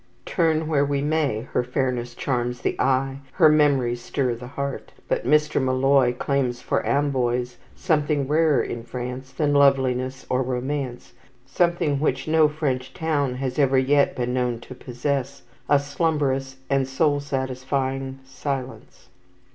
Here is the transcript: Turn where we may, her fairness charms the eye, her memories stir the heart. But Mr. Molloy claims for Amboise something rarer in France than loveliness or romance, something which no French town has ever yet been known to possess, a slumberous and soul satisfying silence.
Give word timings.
Turn 0.25 0.65
where 0.67 0.83
we 0.83 1.03
may, 1.03 1.41
her 1.53 1.63
fairness 1.63 2.15
charms 2.15 2.61
the 2.61 2.75
eye, 2.81 3.19
her 3.33 3.49
memories 3.49 4.01
stir 4.01 4.33
the 4.33 4.47
heart. 4.47 4.93
But 5.07 5.27
Mr. 5.27 5.61
Molloy 5.61 6.13
claims 6.15 6.59
for 6.59 6.83
Amboise 6.83 7.57
something 7.75 8.27
rarer 8.27 8.63
in 8.63 8.81
France 8.83 9.31
than 9.31 9.53
loveliness 9.53 10.25
or 10.27 10.41
romance, 10.41 11.13
something 11.45 11.99
which 11.99 12.27
no 12.27 12.47
French 12.47 12.95
town 12.95 13.35
has 13.35 13.59
ever 13.59 13.77
yet 13.77 14.15
been 14.15 14.33
known 14.33 14.59
to 14.61 14.73
possess, 14.73 15.43
a 15.69 15.77
slumberous 15.79 16.55
and 16.67 16.87
soul 16.87 17.19
satisfying 17.19 18.17
silence. 18.25 19.09